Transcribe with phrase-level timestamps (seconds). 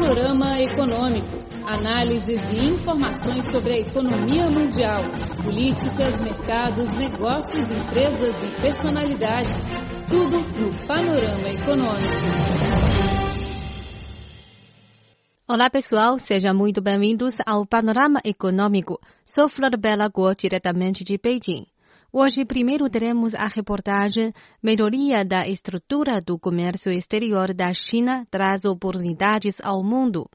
[0.00, 1.28] Panorama Econômico.
[1.66, 5.02] Análises e informações sobre a economia mundial,
[5.44, 9.66] políticas, mercados, negócios, empresas e personalidades.
[10.08, 12.16] Tudo no Panorama Econômico.
[15.46, 18.98] Olá pessoal, sejam muito bem-vindos ao Panorama Econômico.
[19.26, 21.69] Sou Flor Bela Guo, diretamente de Beijing.
[22.12, 29.60] Hoje, primeiro teremos a reportagem Melhoria da estrutura do comércio exterior da China traz oportunidades
[29.62, 30.28] ao mundo.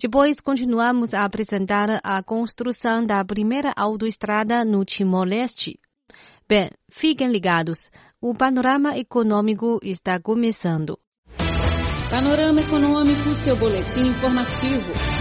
[0.00, 5.78] Depois, continuamos a apresentar a construção da primeira autoestrada no Timor-Leste.
[6.48, 7.90] Bem, fiquem ligados.
[8.20, 10.98] O panorama econômico está começando.
[12.10, 15.11] Panorama Econômico, seu boletim informativo.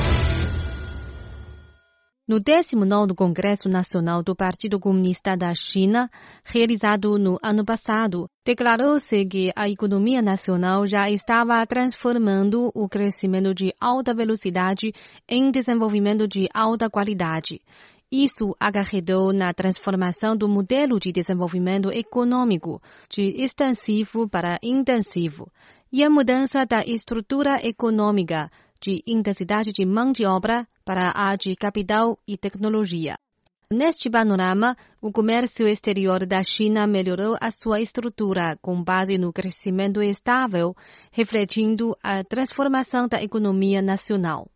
[2.31, 6.09] No 19 Congresso Nacional do Partido Comunista da China,
[6.45, 13.73] realizado no ano passado, declarou-se que a economia nacional já estava transformando o crescimento de
[13.81, 14.93] alta velocidade
[15.27, 17.59] em desenvolvimento de alta qualidade.
[18.09, 25.49] Isso acarretou na transformação do modelo de desenvolvimento econômico de extensivo para intensivo
[25.91, 28.49] e a mudança da estrutura econômica
[28.81, 33.15] de intensidade de mão de obra para a de capital e tecnologia.
[33.71, 40.01] Neste panorama, o comércio exterior da China melhorou a sua estrutura com base no crescimento
[40.01, 40.75] estável,
[41.09, 44.49] refletindo a transformação da economia nacional.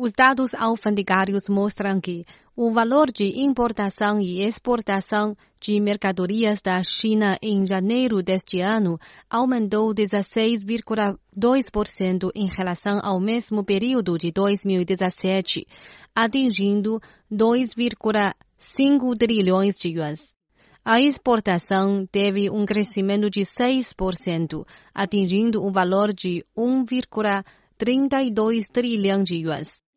[0.00, 7.36] Os dados alfandegários mostram que o valor de importação e exportação de mercadorias da China
[7.42, 8.96] em janeiro deste ano
[9.28, 15.66] aumentou 16,2% em relação ao mesmo período de 2017,
[16.14, 20.32] atingindo 2,5 trilhões de yuans.
[20.84, 29.87] A exportação teve um crescimento de 6%, atingindo o valor de 1,32 trilhão de yuans.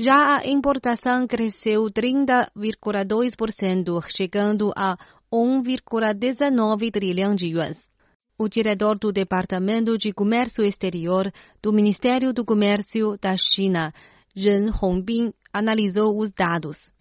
[0.00, 4.96] Já a importação cresceu 30,2%, chegando a
[5.32, 7.90] 1,19 trilhão de yuans.
[8.38, 13.92] O diretor do Departamento de Comércio Exterior do Ministério do Comércio da China,
[14.36, 16.92] Ren Hongbin, analisou os dados.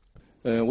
[0.44, 0.66] Uh,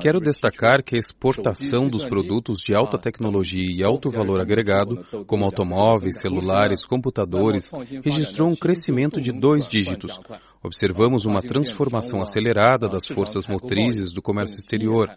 [0.00, 5.44] Quero destacar que a exportação dos produtos de alta tecnologia e alto valor agregado, como
[5.44, 7.72] automóveis, celulares, computadores,
[8.04, 10.18] registrou um crescimento de dois dígitos.
[10.62, 15.10] Observamos uma transformação acelerada das forças motrizes do comércio exterior.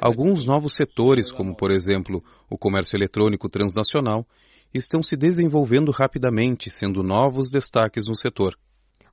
[0.00, 4.26] Alguns novos setores, como por exemplo o comércio eletrônico transnacional,
[4.74, 8.56] estão se desenvolvendo rapidamente, sendo novos destaques no setor.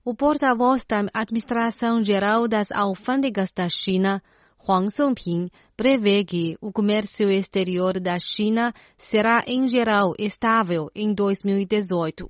[0.07, 4.21] O porta-voz da Administração Geral das Alfândegas da China,
[4.55, 12.29] Huang Songping, prevê que o comércio exterior da China será, em geral, estável em 2018.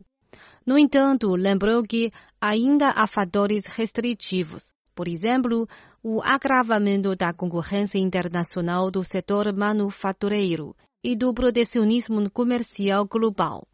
[0.66, 4.72] No entanto, lembrou que ainda há fatores restritivos.
[4.96, 5.68] Por exemplo,
[6.02, 13.68] o agravamento da concorrência internacional do setor manufatureiro e do protecionismo comercial global.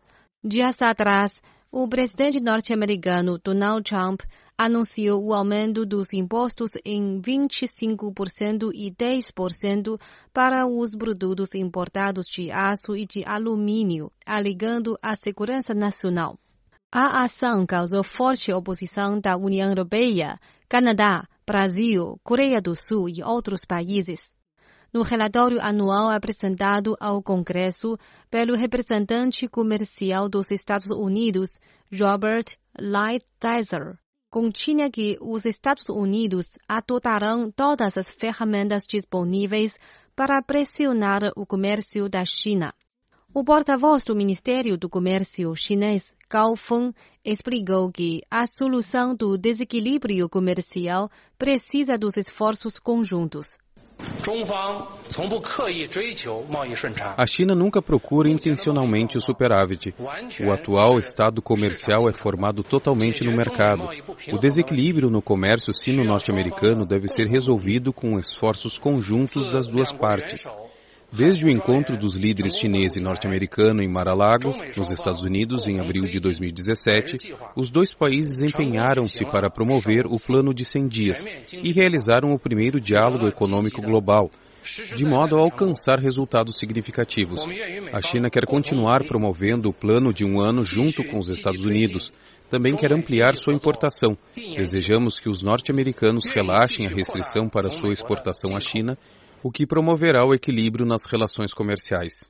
[0.44, 1.40] Dias atrás,
[1.72, 4.22] o presidente norte-americano Donald Trump
[4.58, 9.98] anunciou o aumento dos impostos em 25% e 10%
[10.34, 16.38] para os produtos importados de aço e de alumínio, alegando a segurança nacional.
[16.92, 23.62] A ação causou forte oposição da União Europeia, Canadá, Brasil, Coreia do Sul e outros
[23.66, 24.20] países
[24.94, 27.98] no relatório anual apresentado ao Congresso
[28.30, 31.52] pelo representante comercial dos Estados Unidos,
[31.92, 32.46] Robert
[32.80, 33.98] Lighthizer,
[34.30, 39.78] continha que os Estados Unidos adotarão todas as ferramentas disponíveis
[40.16, 42.74] para pressionar o comércio da China.
[43.34, 50.28] O porta-voz do Ministério do Comércio chinês, Gao Feng, explicou que a solução do desequilíbrio
[50.28, 53.48] comercial precisa dos esforços conjuntos.
[57.18, 59.96] A China nunca procura intencionalmente o superávit.
[60.40, 63.90] O atual estado comercial é formado totalmente no mercado.
[64.32, 70.42] O desequilíbrio no comércio sino-norte-americano deve ser resolvido com esforços conjuntos das duas partes.
[71.14, 76.06] Desde o encontro dos líderes chinês e norte-americano em Mar-a-Lago, nos Estados Unidos, em abril
[76.06, 82.32] de 2017, os dois países empenharam-se para promover o Plano de 100 Dias e realizaram
[82.32, 84.32] o primeiro diálogo econômico global,
[84.96, 87.42] de modo a alcançar resultados significativos.
[87.92, 92.10] A China quer continuar promovendo o plano de um ano junto com os Estados Unidos.
[92.50, 94.18] Também quer ampliar sua importação.
[94.36, 98.98] Desejamos que os norte-americanos relaxem a restrição para sua exportação à China
[99.44, 102.24] o que promoverá o equilíbrio nas relações comerciais.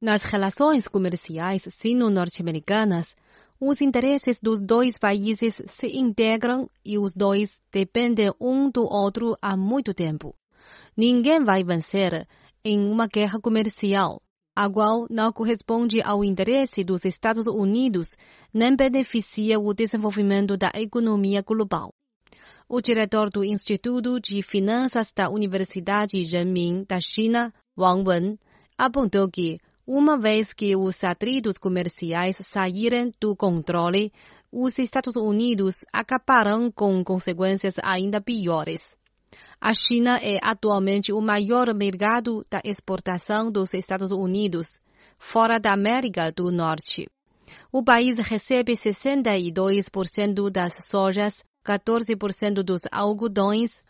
[0.00, 3.14] Nas relações comerciais sino-norte-americanas,
[3.60, 9.54] os interesses dos dois países se integram e os dois dependem um do outro há
[9.54, 10.34] muito tempo.
[10.96, 12.26] Ninguém vai vencer
[12.64, 14.22] em uma guerra comercial,
[14.56, 18.16] a qual não corresponde ao interesse dos Estados Unidos
[18.52, 21.92] nem beneficia o desenvolvimento da economia global.
[22.72, 28.38] O diretor do Instituto de Finanças da Universidade Renmin da China, Wang Wen,
[28.78, 34.12] apontou que uma vez que os atritos comerciais saírem do controle,
[34.52, 38.94] os Estados Unidos acabarão com consequências ainda piores.
[39.60, 44.78] A China é atualmente o maior mercado da exportação dos Estados Unidos,
[45.18, 47.08] fora da América do Norte.
[47.72, 53.82] O país recebe 62% das sojas, 14% dos algodões,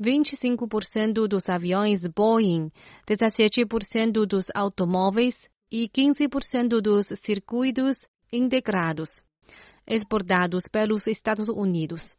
[0.00, 2.70] 25% dos aviões Boeing,
[3.08, 9.24] 17% dos automóveis e 15% dos circuitos integrados
[9.86, 12.16] exportados pelos Estados Unidos.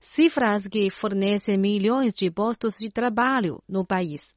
[0.00, 4.34] Cifras que fornecem milhões de postos de trabalho no país.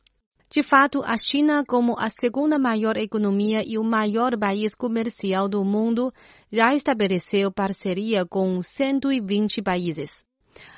[0.51, 5.63] De fato, a China, como a segunda maior economia e o maior país comercial do
[5.63, 6.11] mundo,
[6.51, 10.09] já estabeleceu parceria com 120 países.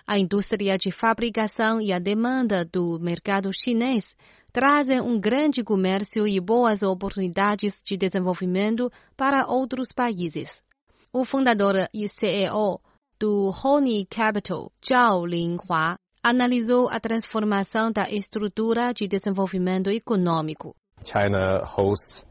[0.06, 4.14] A indústria de fabricação e a demanda do mercado chinês
[4.52, 10.62] trazem um grande comércio e boas oportunidades de desenvolvimento para outros países.
[11.14, 12.82] O fundador e CEO
[13.18, 20.76] do Honey Capital, Zhao Linhua, analisou a transformação da estrutura de desenvolvimento econômico.
[21.04, 22.26] China hosts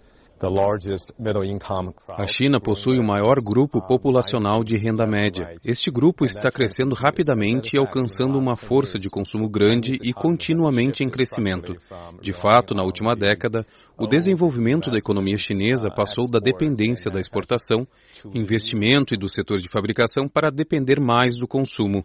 [2.17, 5.55] a China possui o maior grupo populacional de renda média.
[5.63, 11.11] Este grupo está crescendo rapidamente e alcançando uma força de consumo grande e continuamente em
[11.11, 11.77] crescimento.
[12.23, 13.67] De fato, na última década,
[13.99, 17.87] o desenvolvimento da economia chinesa passou da dependência da exportação,
[18.35, 22.03] investimento e do setor de fabricação para depender mais do consumo.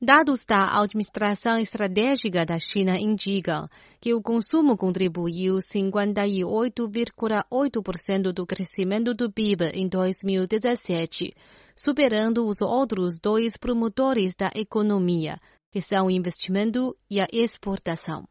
[0.00, 3.66] Dados da Administração Estratégica da China indicam
[3.98, 11.32] que o consumo contribuiu 58,8% do crescimento do PIB em 2017,
[11.74, 15.40] superando os outros dois promotores da economia,
[15.70, 18.28] que são o investimento e a exportação.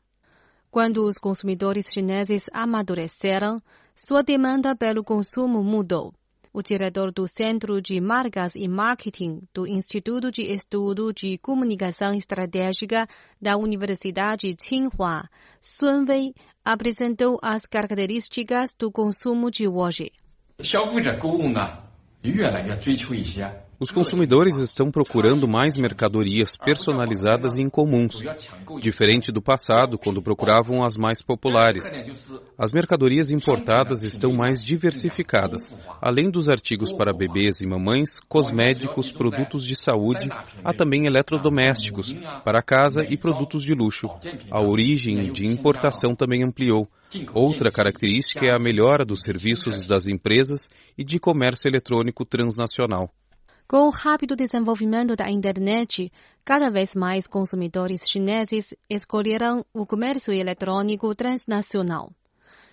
[0.69, 3.57] Quando os consumidores chineses amadureceram,
[3.95, 6.13] sua demanda pelo consumo mudou
[6.54, 13.06] o diretor do Centro de Marcas e Marketing do Instituto de Estudo de Comunicação Estratégica
[13.40, 15.28] da Universidade Tsinghua,
[15.60, 16.34] Sun Wei,
[16.64, 20.12] apresentou as características do consumo de hoje.
[20.58, 21.78] 消费者购物呢，
[22.22, 28.21] 越来越追求一些 os consumidores estão procurando mais mercadorias personalizadas e incomuns,
[28.79, 31.83] diferente do passado, quando procuravam as mais populares.
[32.57, 35.63] As mercadorias importadas estão mais diversificadas.
[36.01, 40.29] Além dos artigos para bebês e mamães, cosméticos, produtos de saúde,
[40.63, 42.13] há também eletrodomésticos
[42.43, 44.07] para casa e produtos de luxo.
[44.49, 46.87] A origem de importação também ampliou.
[47.33, 53.09] Outra característica é a melhora dos serviços das empresas e de comércio eletrônico transnacional.
[53.67, 56.11] Com o rápido desenvolvimento da internet,
[56.43, 62.11] cada vez mais consumidores chineses escolherão o comércio eletrônico transnacional.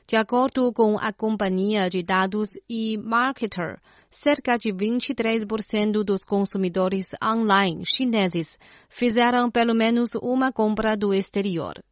[0.07, 3.81] De acordo com a companhia de dados e Marketer,
[4.11, 8.59] cerca de 23% dos consumidores online chineses
[8.91, 11.83] fizeram pelo menos uma compra do exterior.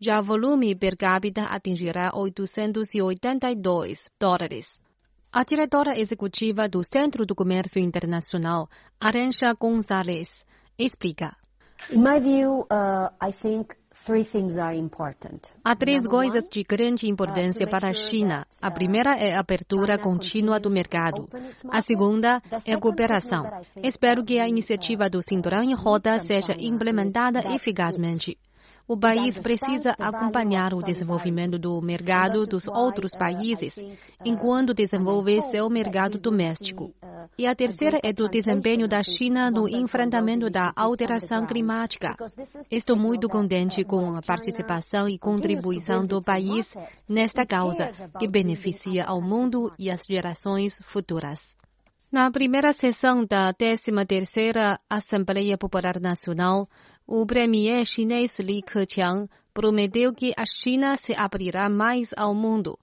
[0.00, 4.80] Já o volume per capita atingirá 882 dólares.
[5.34, 8.68] A diretora executiva do Centro do Comércio Internacional,
[9.00, 10.44] Aranja Gonzalez,
[10.78, 11.34] explica.
[11.90, 13.74] In my view, uh, I think
[15.64, 18.44] Há três coisas de grande importância para a China.
[18.60, 21.28] A primeira é a abertura contínua do mercado.
[21.70, 23.44] A segunda é a cooperação.
[23.76, 28.36] Espero que a iniciativa do Cinturão em Roda seja implementada eficazmente.
[28.86, 33.78] O país precisa acompanhar o desenvolvimento do mercado dos outros países,
[34.24, 36.92] enquanto desenvolve seu mercado doméstico.
[37.38, 42.16] E a terceira é do desempenho da China no enfrentamento da alteração climática.
[42.70, 46.74] Estou muito contente com a participação e contribuição do país
[47.08, 51.56] nesta causa, que beneficia ao mundo e as gerações futuras.
[52.12, 56.68] Na primeira sessão da 13ª Assembleia Popular Nacional,
[57.06, 62.78] o premier chinês Li Keqiang prometeu que a China se abrirá mais ao mundo.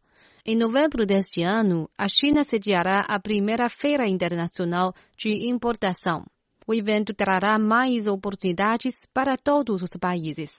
[0.45, 6.25] Em novembro deste ano, a China sediará a primeira Feira Internacional de Importação.
[6.67, 10.51] O evento trará mais oportunidades para todos os países.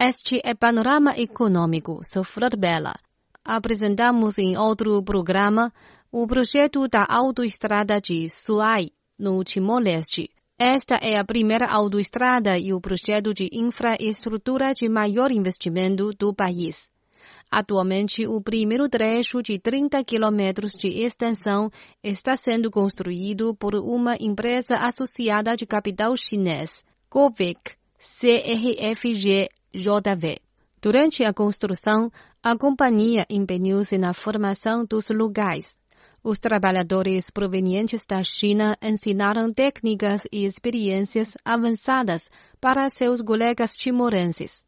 [0.00, 2.00] Este é Panorama Econômico.
[2.02, 2.94] Sou Flor Bela.
[3.44, 5.72] Apresentamos em outro programa
[6.10, 10.30] o projeto da autoestrada de Suai, no Timor-Leste.
[10.64, 16.88] Esta é a primeira autoestrada e o projeto de infraestrutura de maior investimento do país.
[17.50, 21.68] Atualmente, o primeiro trecho de 30 quilômetros de extensão
[22.00, 26.70] está sendo construído por uma empresa associada de capital chinês,
[27.10, 30.38] COVEC CRFG JV.
[30.80, 32.08] Durante a construção,
[32.40, 35.81] a companhia empenhou-se na formação dos lugares.
[36.24, 44.64] Os trabalhadores provenientes da China ensinaram técnicas e experiências avançadas para seus colegas timorenses.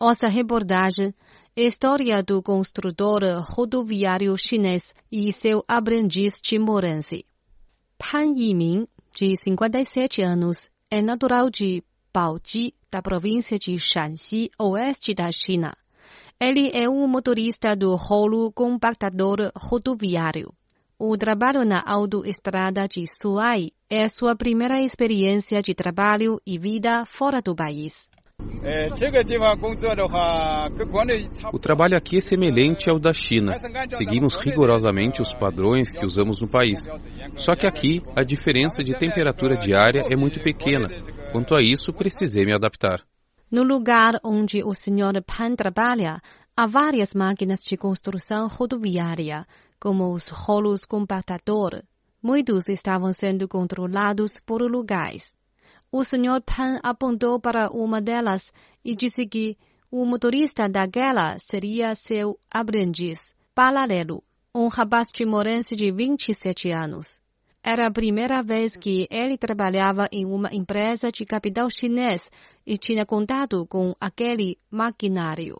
[0.00, 1.12] Nossa reportagem
[1.56, 7.24] História do construtor rodoviário chinês e seu aprendiz timorense.
[7.96, 10.56] Pan Yiming, de 57 anos,
[10.90, 11.80] é natural de
[12.12, 15.72] Baoji, da província de Shanxi, oeste da China.
[16.40, 20.52] Ele é um motorista do rolo compactador rodoviário.
[20.98, 27.42] O trabalho na autoestrada de Suai é sua primeira experiência de trabalho e vida fora
[27.42, 28.08] do país.
[31.52, 33.54] O trabalho aqui é semelhante ao da China.
[33.90, 36.78] Seguimos rigorosamente os padrões que usamos no país.
[37.34, 40.88] Só que aqui a diferença de temperatura diária é muito pequena.
[41.32, 43.04] Quanto a isso, precisei me adaptar.
[43.54, 45.22] No lugar onde o Sr.
[45.24, 46.20] Pan trabalha,
[46.56, 49.46] há várias máquinas de construção rodoviária
[49.78, 51.84] como os rolos compactador.
[52.20, 55.36] Muitos estavam sendo controlados por lugares.
[55.92, 56.42] O Sr.
[56.44, 58.52] Pan apontou para uma delas
[58.84, 59.56] e disse que
[59.88, 67.06] o motorista daquela seria seu aprendiz, paralelo, um rapaz timorense de 27 anos.
[67.66, 72.20] Era a primeira vez que ele trabalhava em uma empresa de capital chinês
[72.66, 75.56] e tinha contato com aquele maquinário.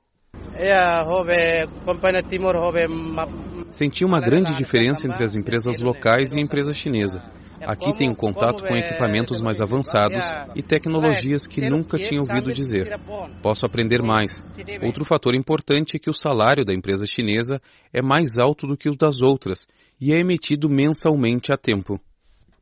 [3.70, 7.22] Senti uma grande diferença entre as empresas locais e a empresa chinesa.
[7.60, 10.22] Aqui tenho contato com equipamentos mais avançados
[10.54, 12.98] e tecnologias que nunca tinha ouvido dizer.
[13.42, 14.44] Posso aprender mais.
[14.82, 17.60] Outro fator importante é que o salário da empresa chinesa
[17.92, 19.66] é mais alto do que o das outras
[20.00, 22.00] e é emitido mensalmente a tempo.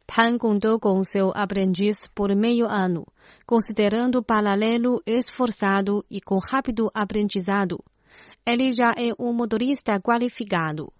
[0.06, 3.06] Pan contou com seu aprendiz por meio ano,
[3.46, 7.78] considerando paralelo esforçado e com rápido aprendizado.
[8.46, 10.92] Ele já é um motorista qualificado.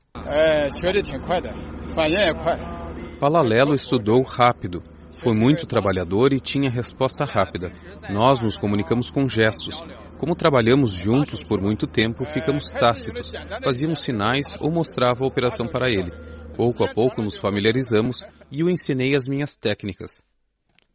[3.22, 4.82] Palalelo estudou rápido.
[5.20, 7.70] Foi muito trabalhador e tinha resposta rápida.
[8.10, 9.80] Nós nos comunicamos com gestos.
[10.18, 13.30] Como trabalhamos juntos por muito tempo, ficamos tácitos.
[13.62, 16.10] Fazíamos sinais ou mostrava a operação para ele.
[16.56, 20.20] Pouco a pouco nos familiarizamos e o ensinei as minhas técnicas.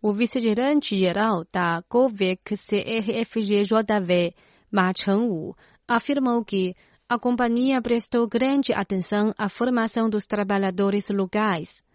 [0.02, 4.36] O vice-gerente-geral da COVEC CRFGJV,
[4.70, 5.56] Ma Chengwu,
[5.88, 6.76] afirmou que
[7.08, 11.87] a companhia prestou grande atenção à formação dos trabalhadores locais.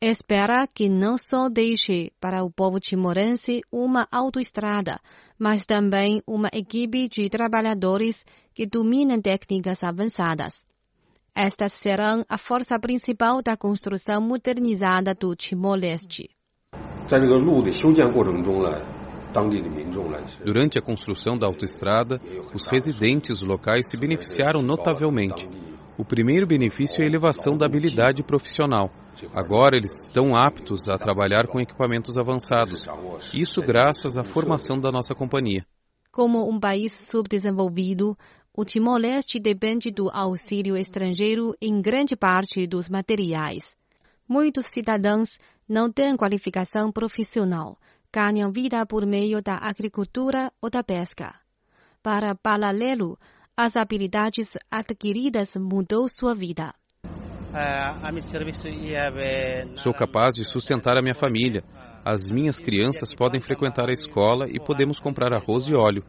[0.00, 4.96] Espera que não só deixe para o povo timorense uma autoestrada,
[5.36, 8.24] mas também uma equipe de trabalhadores
[8.54, 10.64] que dominem técnicas avançadas.
[11.34, 16.30] Estas serão a força principal da construção modernizada do Timor-Leste.
[20.44, 22.20] Durante a construção da autoestrada,
[22.54, 25.48] os residentes locais se beneficiaram notavelmente.
[25.98, 28.92] O primeiro benefício é a elevação da habilidade profissional.
[29.34, 32.82] Agora eles estão aptos a trabalhar com equipamentos avançados.
[33.34, 35.66] Isso graças à formação da nossa companhia.
[36.12, 38.16] Como um país subdesenvolvido,
[38.56, 43.64] o Timor-Leste depende do auxílio estrangeiro em grande parte dos materiais.
[44.28, 45.28] Muitos cidadãos
[45.68, 47.78] não têm qualificação profissional
[48.12, 51.34] ganham vida por meio da agricultura ou da pesca.
[52.02, 53.18] Para paralelo,
[53.56, 56.74] as habilidades adquiridas mudou sua vida.
[59.76, 61.62] Sou capaz de sustentar a minha família.
[62.04, 66.04] As minhas crianças podem frequentar a escola e podemos comprar arroz e óleo.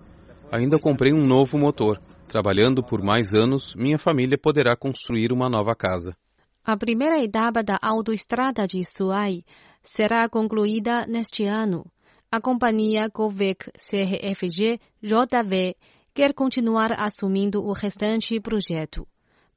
[0.52, 2.02] Ainda comprei um novo motor.
[2.28, 6.16] Trabalhando por mais anos, minha família poderá construir uma nova casa.
[6.64, 9.44] A primeira etapa da autoestrada de Suai
[9.82, 11.86] será concluída neste ano.
[12.32, 15.76] A companhia Govec CRFG JV
[16.14, 19.08] quer continuar assumindo o restante projeto.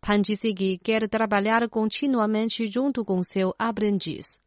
[0.05, 4.41] Pan disse que quer trabalhar continuamente junto com seu aprendiz.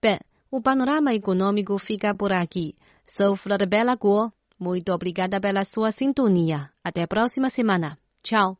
[0.00, 2.76] Bem, o panorama econômico fica por aqui.
[3.16, 4.32] Sou Flor Bela Guo.
[4.56, 6.70] Muito obrigada pela sua sintonia.
[6.84, 7.98] Até a próxima semana.
[8.22, 8.56] Tchau.